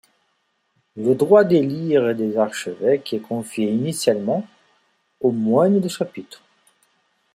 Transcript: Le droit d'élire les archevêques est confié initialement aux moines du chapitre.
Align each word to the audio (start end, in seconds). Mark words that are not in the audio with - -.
Le 0.97 1.13
droit 1.13 1.43
d'élire 1.43 2.07
les 2.13 2.35
archevêques 2.35 3.13
est 3.13 3.19
confié 3.19 3.69
initialement 3.69 4.47
aux 5.19 5.29
moines 5.29 5.79
du 5.79 5.89
chapitre. 5.89 6.41